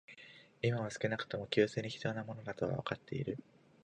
[0.63, 3.37] 今は少なくとも、給水に必要なものだとはわかっている